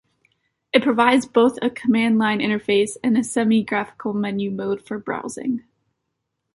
[0.73, 5.63] It provides both a command-line interface and a semi-graphical menu mode for browsing.